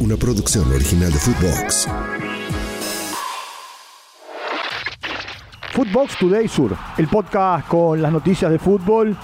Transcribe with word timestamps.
una 0.00 0.16
producción 0.16 0.70
original 0.72 1.12
de 1.12 1.18
Footbox. 1.18 1.88
Footbox 5.72 6.18
Today 6.18 6.48
Sur, 6.48 6.76
el 6.98 7.08
podcast 7.08 7.68
con 7.68 8.00
las 8.00 8.12
noticias 8.12 8.50
de 8.50 8.58
fútbol 8.58 9.16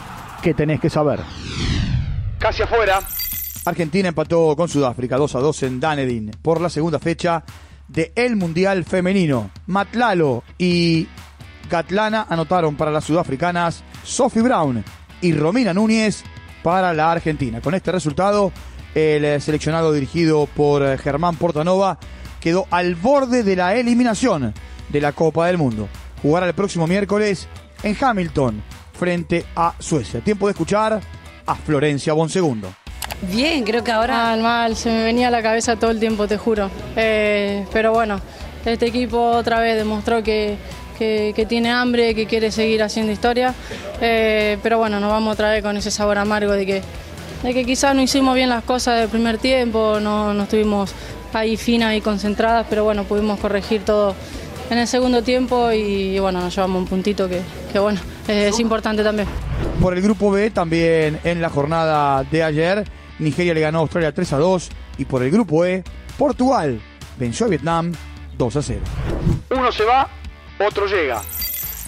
que 0.42 0.54
tenés 0.54 0.80
que 0.80 0.90
saber. 0.90 1.20
Casi 2.38 2.62
afuera. 2.62 3.00
Argentina 3.64 4.08
empató 4.08 4.56
con 4.56 4.68
Sudáfrica 4.68 5.16
2 5.16 5.34
a 5.36 5.40
2 5.40 5.62
en 5.64 5.80
Dunedin 5.80 6.30
por 6.42 6.60
la 6.60 6.68
segunda 6.68 6.98
fecha 6.98 7.44
de 7.88 8.12
el 8.16 8.36
Mundial 8.36 8.84
Femenino. 8.84 9.50
Matlalo 9.66 10.42
y 10.58 11.06
Gatlana 11.70 12.26
anotaron 12.28 12.76
para 12.76 12.90
las 12.90 13.04
sudafricanas, 13.04 13.84
Sophie 14.02 14.42
Brown 14.42 14.84
y 15.20 15.32
Romina 15.32 15.72
Núñez 15.72 16.24
para 16.62 16.92
la 16.92 17.12
Argentina. 17.12 17.60
Con 17.60 17.74
este 17.74 17.92
resultado, 17.92 18.52
el 18.94 19.24
eh, 19.24 19.40
seleccionado 19.40 19.92
dirigido 19.92 20.46
por 20.46 20.82
eh, 20.82 20.98
Germán 20.98 21.36
Portanova 21.36 21.98
quedó 22.40 22.66
al 22.70 22.94
borde 22.94 23.42
de 23.42 23.56
la 23.56 23.74
eliminación 23.76 24.52
de 24.88 25.00
la 25.00 25.12
Copa 25.12 25.46
del 25.46 25.58
Mundo. 25.58 25.88
Jugará 26.20 26.46
el 26.46 26.54
próximo 26.54 26.86
miércoles 26.86 27.48
en 27.82 27.96
Hamilton 27.98 28.62
frente 28.92 29.44
a 29.56 29.74
Suecia. 29.78 30.20
Tiempo 30.20 30.46
de 30.46 30.52
escuchar 30.52 31.00
a 31.46 31.54
Florencia 31.54 32.12
Bonsegundo. 32.12 32.72
Bien, 33.32 33.64
creo 33.64 33.82
que 33.82 33.92
ahora... 33.92 34.16
Mal, 34.16 34.42
mal, 34.42 34.76
se 34.76 34.90
me 34.90 35.04
venía 35.04 35.28
a 35.28 35.30
la 35.30 35.42
cabeza 35.42 35.76
todo 35.76 35.90
el 35.90 36.00
tiempo, 36.00 36.26
te 36.26 36.36
juro. 36.36 36.70
Eh, 36.96 37.64
pero 37.72 37.92
bueno, 37.92 38.20
este 38.64 38.86
equipo 38.86 39.18
otra 39.18 39.60
vez 39.60 39.76
demostró 39.76 40.22
que, 40.22 40.56
que, 40.98 41.46
tiene 41.48 41.70
hambre, 41.70 42.14
que 42.14 42.26
quiere 42.26 42.50
seguir 42.50 42.82
haciendo 42.82 43.12
historia. 43.12 43.54
pero 43.98 44.78
bueno, 44.78 45.00
nos 45.00 45.10
vamos 45.10 45.34
otra 45.34 45.50
vez 45.50 45.62
con 45.62 45.76
ese 45.76 45.90
sabor 45.90 46.18
amargo 46.18 46.52
de 46.52 46.66
que 46.66 46.82
de 47.42 47.54
que 47.54 47.64
quizás 47.64 47.94
no 47.94 48.02
hicimos 48.02 48.34
bien 48.34 48.48
las 48.48 48.64
cosas 48.64 49.00
del 49.00 49.08
primer 49.08 49.38
tiempo, 49.38 49.98
no, 50.00 50.32
no 50.32 50.44
estuvimos 50.44 50.94
ahí 51.32 51.56
finas 51.56 51.96
y 51.96 52.00
concentradas, 52.00 52.66
pero 52.68 52.84
bueno, 52.84 53.04
pudimos 53.04 53.38
corregir 53.40 53.84
todo 53.84 54.14
en 54.70 54.78
el 54.78 54.86
segundo 54.86 55.22
tiempo 55.22 55.70
y, 55.72 56.18
bueno, 56.18 56.40
nos 56.40 56.54
llevamos 56.54 56.82
un 56.82 56.88
puntito 56.88 57.28
que, 57.28 57.78
bueno, 57.78 58.00
es, 58.28 58.58
importante 58.58 59.02
también. 59.02 59.28
Por 59.80 59.94
el 59.94 60.02
grupo 60.02 60.30
B, 60.30 60.50
también 60.50 61.20
en 61.24 61.42
la 61.42 61.50
jornada 61.50 62.24
de 62.24 62.42
ayer, 62.42 62.84
Nigeria 63.18 63.54
le 63.54 63.60
ganó 63.60 63.78
a 63.78 63.80
Australia 63.82 64.12
3 64.12 64.32
a 64.32 64.38
2 64.38 64.70
y 64.98 65.04
por 65.04 65.22
el 65.22 65.30
grupo 65.30 65.64
E, 65.64 65.84
Portugal 66.16 66.80
venció 67.18 67.46
a 67.46 67.48
Vietnam 67.50 67.92
2 68.38 68.56
a 68.56 68.62
0. 68.62 68.80
Uno 69.50 69.72
se 69.72 69.84
va, 69.84 70.08
otro 70.58 70.86
llega. 70.86 71.20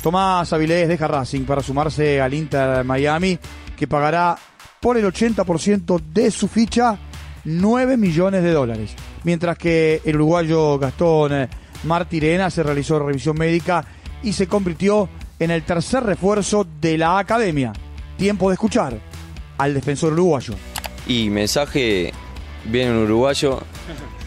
Tomás 0.02 0.52
Avilés 0.52 0.86
deja 0.86 1.08
Racing 1.08 1.44
para 1.44 1.62
sumarse 1.62 2.20
al 2.20 2.34
Inter 2.34 2.84
Miami, 2.84 3.38
que 3.76 3.86
pagará 3.86 4.36
por 4.84 4.98
el 4.98 5.06
80% 5.06 5.98
de 6.12 6.30
su 6.30 6.46
ficha 6.46 6.98
9 7.44 7.96
millones 7.96 8.42
de 8.42 8.52
dólares. 8.52 8.94
Mientras 9.22 9.56
que 9.56 10.02
el 10.04 10.16
uruguayo 10.16 10.78
Gastón 10.78 11.32
eh, 11.32 11.48
Martirena 11.84 12.50
se 12.50 12.62
realizó 12.62 12.98
revisión 12.98 13.38
médica 13.38 13.82
y 14.22 14.34
se 14.34 14.46
convirtió 14.46 15.08
en 15.38 15.52
el 15.52 15.62
tercer 15.62 16.04
refuerzo 16.04 16.66
de 16.82 16.98
la 16.98 17.18
academia. 17.18 17.72
Tiempo 18.18 18.50
de 18.50 18.54
escuchar 18.56 18.98
al 19.56 19.72
defensor 19.72 20.12
uruguayo. 20.12 20.52
Y 21.06 21.30
mensaje, 21.30 22.12
bien 22.66 22.90
un 22.90 23.04
uruguayo, 23.04 23.62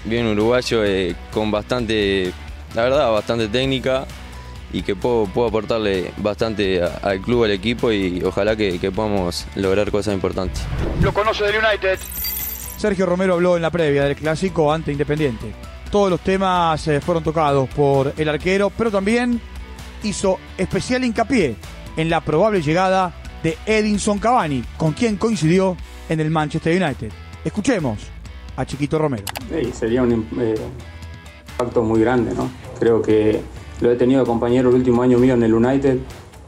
bien 0.06 0.26
uruguayo 0.26 0.84
eh, 0.84 1.16
con 1.32 1.52
bastante, 1.52 2.34
la 2.74 2.82
verdad, 2.82 3.12
bastante 3.12 3.48
técnica 3.48 4.08
y 4.72 4.82
que 4.82 4.96
puedo, 4.96 5.26
puedo 5.26 5.48
aportarle 5.48 6.12
bastante 6.18 6.82
al 6.84 7.22
club, 7.22 7.46
al 7.46 7.52
equipo 7.52 7.92
y 7.92 8.22
ojalá 8.24 8.56
que, 8.56 8.92
podamos 8.94 9.46
lograr 9.56 9.92
cosas 9.92 10.14
importantes. 10.14 10.64
Lo 11.02 11.14
conoce 11.14 11.46
del 11.46 11.56
United. 11.64 12.00
Sergio 12.78 13.06
Romero 13.06 13.34
habló 13.34 13.56
en 13.56 13.62
la 13.62 13.72
previa 13.72 14.04
del 14.04 14.16
clásico 14.16 14.72
ante 14.72 14.92
Independiente. 14.92 15.54
Todos 15.92 16.10
los 16.10 16.20
temas 16.20 16.86
eh, 16.88 17.00
fueron 17.02 17.24
tocados 17.24 17.70
por 17.70 18.14
el 18.18 18.30
arquero, 18.30 18.70
pero 18.70 18.92
también 18.92 19.40
hizo 20.04 20.38
especial 20.58 21.04
hincapié 21.04 21.56
en 21.96 22.10
la 22.10 22.22
probable 22.22 22.62
llegada 22.62 23.14
de 23.42 23.58
Edinson 23.66 24.20
Cavani, 24.20 24.64
con 24.76 24.94
quien 24.94 25.16
coincidió 25.16 25.78
en 26.10 26.20
el 26.20 26.30
Manchester 26.30 26.82
United. 26.82 27.12
Escuchemos 27.44 28.00
a 28.56 28.66
Chiquito 28.66 29.00
Romero. 29.00 29.26
sería 29.74 30.02
un 30.02 30.28
eh, 30.40 30.56
impacto 31.52 31.84
muy 31.84 32.02
grande, 32.02 32.34
¿no? 32.34 32.50
Creo 32.80 33.02
que 33.02 33.42
lo 33.82 33.92
he 33.92 33.96
tenido 33.96 34.22
de 34.22 34.26
compañero 34.26 34.70
el 34.70 34.76
último 34.76 35.02
año 35.02 35.18
mío 35.18 35.34
en 35.34 35.44
el 35.44 35.54
United 35.54 36.00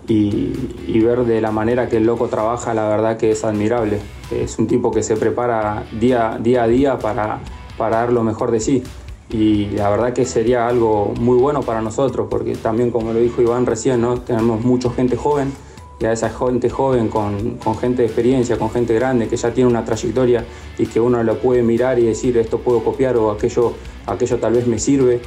y, 0.07 0.99
ver 0.99 1.23
de 1.25 1.39
la 1.41 1.51
manera 1.51 1.87
que 1.87 1.97
el 1.97 2.05
loco 2.05 2.27
trabaja, 2.27 2.73
la 2.73 2.87
verdad 2.87 3.17
que 3.17 3.31
es 3.31 3.43
admirable. 3.43 3.99
Es 4.31 4.57
un 4.57 4.67
tipo 4.67 4.91
que 4.91 5.03
se 5.03 5.15
prepara 5.15 5.83
día, 5.99 6.37
día 6.41 6.63
a 6.63 6.67
día 6.67 6.99
para, 6.99 7.39
para 7.77 7.97
dar 7.97 8.11
lo 8.11 8.23
mejor 8.23 8.51
de 8.51 8.59
sí. 8.59 8.83
Y 9.29 9.67
la 9.67 9.89
verdad 9.89 10.13
que 10.13 10.25
sería 10.25 10.67
algo 10.67 11.13
muy 11.19 11.37
bueno 11.37 11.61
para 11.61 11.81
nosotros, 11.81 12.27
porque 12.29 12.55
también 12.55 12.89
como 12.89 13.13
lo 13.13 13.19
dijo 13.19 13.41
Iván 13.41 13.67
recién, 13.67 14.01
¿no? 14.01 14.19
tenemos 14.21 14.61
mucha 14.61 14.89
gente 14.89 15.15
joven 15.15 15.53
y 15.99 16.05
a 16.05 16.13
esa 16.13 16.29
gente 16.29 16.69
joven 16.69 17.09
con, 17.09 17.57
con, 17.57 17.77
gente 17.77 18.01
de 18.01 18.07
experiencia, 18.07 18.57
con 18.57 18.71
gente 18.71 18.95
grande 18.95 19.27
que 19.27 19.37
ya 19.37 19.53
tiene 19.53 19.69
una 19.69 19.85
trayectoria 19.85 20.45
y 20.77 20.87
que 20.87 20.99
uno 20.99 21.21
lo 21.23 21.37
puede 21.39 21.61
mirar 21.61 21.99
y 21.99 22.05
decir 22.05 22.37
esto 22.37 22.59
puedo 22.59 22.83
copiar 22.83 23.17
o 23.17 23.29
aquello, 23.29 23.73
aquello 24.07 24.39
tal 24.39 24.53
vez 24.53 24.65
me 24.65 24.79
sirve 24.79 25.21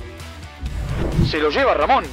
se 1.26 1.38
lo 1.38 1.50
lleva 1.50 1.74
Ramón. 1.74 2.04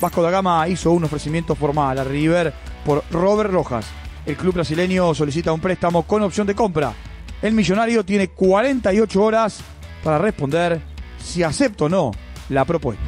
Vasco 0.00 0.22
da 0.22 0.30
Gama 0.30 0.68
hizo 0.68 0.92
un 0.92 1.04
ofrecimiento 1.04 1.54
formal 1.54 1.98
a 1.98 2.04
River 2.04 2.52
por 2.84 3.02
Robert 3.10 3.50
Rojas. 3.50 3.86
El 4.24 4.36
club 4.36 4.54
brasileño 4.54 5.14
solicita 5.14 5.52
un 5.52 5.60
préstamo 5.60 6.04
con 6.04 6.22
opción 6.22 6.46
de 6.46 6.54
compra. 6.54 6.92
El 7.42 7.54
millonario 7.54 8.04
tiene 8.04 8.28
48 8.28 9.22
horas 9.22 9.60
para 10.02 10.18
responder 10.18 10.80
si 11.22 11.42
acepta 11.42 11.84
o 11.84 11.88
no 11.88 12.12
la 12.48 12.64
propuesta. 12.64 13.02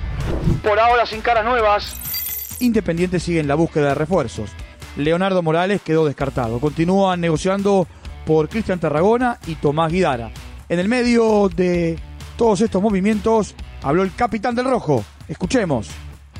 Por 0.62 0.78
ahora 0.78 1.06
sin 1.06 1.20
caras 1.20 1.44
nuevas. 1.44 2.56
Independiente 2.60 3.20
sigue 3.20 3.40
en 3.40 3.48
la 3.48 3.54
búsqueda 3.54 3.88
de 3.88 3.94
refuerzos. 3.94 4.50
Leonardo 4.96 5.42
Morales 5.42 5.80
quedó 5.82 6.04
descartado. 6.04 6.58
Continúan 6.58 7.20
negociando 7.20 7.86
por 8.26 8.48
Cristian 8.48 8.80
Tarragona 8.80 9.38
y 9.46 9.54
Tomás 9.54 9.92
Guidara. 9.92 10.30
En 10.68 10.78
el 10.78 10.88
medio 10.88 11.48
de 11.48 11.98
todos 12.36 12.60
estos 12.60 12.82
movimientos 12.82 13.54
habló 13.82 14.02
el 14.02 14.14
capitán 14.14 14.54
del 14.54 14.66
Rojo, 14.66 15.04
Escuchemos 15.28 15.88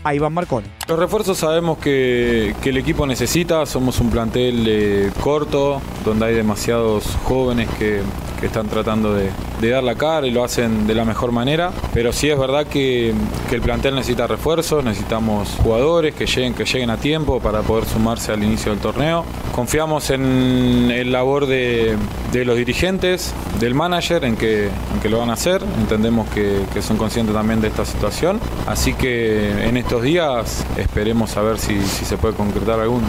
a 0.05 0.15
Iván 0.15 0.33
Marconi. 0.33 0.67
Los 0.89 0.99
refuerzos 0.99 1.39
sabemos 1.39 1.79
que, 1.79 2.55
el 2.65 2.77
equipo 2.77 3.07
necesita, 3.07 3.67
somos 3.67 4.01
un 4.01 4.11
plantel 4.11 4.65
eh, 4.67 5.11
corto, 5.23 5.81
donde 6.05 6.27
hay 6.27 6.35
demasiados 6.35 7.05
jóvenes 7.25 7.69
que, 7.79 8.01
están 8.43 8.69
tratando 8.69 9.15
de, 9.15 9.31
dar 9.71 9.85
la 9.85 9.97
cara 9.97 10.27
y 10.27 10.31
lo 10.31 10.43
hacen 10.43 10.87
de 10.87 10.95
la 10.95 11.05
mejor 11.05 11.31
manera, 11.31 11.73
pero 11.93 12.11
sí 12.11 12.31
es 12.31 12.39
verdad 12.39 12.67
que, 12.67 13.15
el 13.51 13.61
plantel 13.61 13.95
necesita 13.95 14.27
refuerzos, 14.27 14.83
necesitamos 14.83 15.51
jugadores 15.63 16.15
que 16.15 16.25
lleguen, 16.25 16.55
que 16.55 16.65
lleguen 16.65 16.89
a 16.89 16.97
tiempo 16.97 17.41
para 17.41 17.61
poder 17.61 17.85
sumarse 17.85 18.33
al 18.33 18.43
inicio 18.43 18.73
del 18.73 18.81
torneo. 18.81 19.25
Confiamos 19.55 20.09
en 20.11 20.91
el 20.91 21.13
labor 21.13 21.47
de, 21.47 21.99
los 22.33 22.57
dirigentes, 22.57 23.35
del 23.59 23.75
manager, 23.75 24.25
en 24.25 24.37
que, 24.37 24.71
que 25.03 25.09
lo 25.11 25.19
van 25.19 25.31
a 25.31 25.35
hacer, 25.35 25.63
entendemos 25.79 26.27
que, 26.31 26.65
son 26.81 26.97
conscientes 26.97 27.35
también 27.35 27.61
de 27.61 27.69
esta 27.69 27.85
situación, 27.85 28.41
así 28.67 28.95
que 28.95 29.69
en 29.69 29.77
estos 29.91 30.05
días 30.05 30.65
esperemos 30.77 31.37
a 31.37 31.43
ver 31.43 31.59
si, 31.59 31.83
si 31.83 32.05
se 32.05 32.17
puede 32.17 32.33
concretar 32.37 32.79
alguno. 32.79 33.09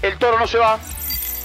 El 0.00 0.16
toro 0.16 0.38
no 0.38 0.46
se 0.46 0.56
va. 0.56 0.78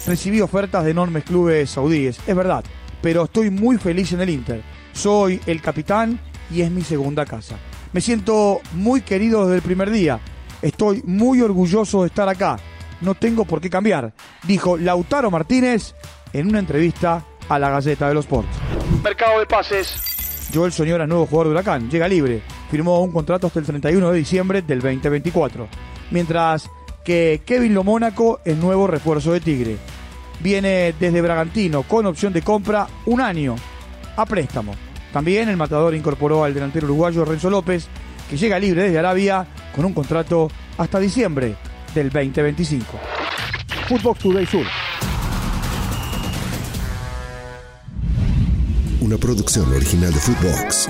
Recibí 0.07 0.39
ofertas 0.39 0.85
de 0.85 0.91
enormes 0.91 1.25
clubes 1.25 1.71
saudíes, 1.71 2.21
es 2.25 2.33
verdad, 2.33 2.63
pero 3.01 3.25
estoy 3.25 3.49
muy 3.49 3.77
feliz 3.77 4.13
en 4.13 4.21
el 4.21 4.29
Inter. 4.29 4.61
Soy 4.93 5.41
el 5.45 5.61
capitán 5.61 6.21
y 6.49 6.61
es 6.61 6.71
mi 6.71 6.83
segunda 6.83 7.25
casa. 7.25 7.57
Me 7.91 7.99
siento 7.99 8.61
muy 8.71 9.01
querido 9.01 9.41
desde 9.41 9.57
el 9.57 9.61
primer 9.61 9.89
día. 9.89 10.21
Estoy 10.61 11.03
muy 11.03 11.41
orgulloso 11.41 12.03
de 12.03 12.07
estar 12.07 12.29
acá. 12.29 12.55
No 13.01 13.13
tengo 13.13 13.43
por 13.43 13.59
qué 13.59 13.69
cambiar, 13.69 14.13
dijo 14.43 14.77
Lautaro 14.77 15.29
Martínez 15.29 15.95
en 16.31 16.47
una 16.47 16.59
entrevista 16.59 17.25
a 17.49 17.59
la 17.59 17.71
Gaceta 17.71 18.07
de 18.07 18.13
los 18.13 18.23
Sports. 18.23 18.55
Mercado 19.03 19.37
de 19.37 19.47
pases. 19.47 20.49
Joel 20.53 20.71
Soñora, 20.71 21.05
nuevo 21.05 21.25
jugador 21.25 21.47
de 21.47 21.51
Huracán, 21.55 21.89
llega 21.89 22.07
libre 22.07 22.41
firmó 22.75 23.01
un 23.01 23.11
contrato 23.13 23.47
hasta 23.47 23.59
el 23.59 23.65
31 23.65 24.11
de 24.11 24.17
diciembre 24.17 24.61
del 24.61 24.81
2024. 24.81 25.69
Mientras 26.11 26.69
que 27.05 27.41
Kevin 27.45 27.73
Lomónaco 27.73 28.41
es 28.43 28.57
nuevo 28.57 28.85
refuerzo 28.85 29.31
de 29.31 29.39
Tigre. 29.39 29.77
Viene 30.41 30.93
desde 30.99 31.21
Bragantino 31.21 31.83
con 31.83 32.05
opción 32.05 32.33
de 32.33 32.41
compra 32.41 32.85
un 33.05 33.21
año 33.21 33.55
a 34.17 34.25
préstamo. 34.25 34.73
También 35.13 35.47
el 35.47 35.55
matador 35.55 35.95
incorporó 35.95 36.43
al 36.43 36.53
delantero 36.53 36.87
uruguayo 36.87 37.23
Renzo 37.23 37.49
López, 37.49 37.87
que 38.29 38.35
llega 38.35 38.59
libre 38.59 38.83
desde 38.83 38.99
Arabia 38.99 39.47
con 39.73 39.85
un 39.85 39.93
contrato 39.93 40.51
hasta 40.77 40.99
diciembre 40.99 41.55
del 41.93 42.09
2025. 42.09 42.85
Footbox 43.87 44.19
Today 44.19 44.45
Sur. 44.45 44.65
Una 48.99 49.15
producción 49.15 49.71
original 49.71 50.13
de 50.13 50.19
Footbox. 50.19 50.89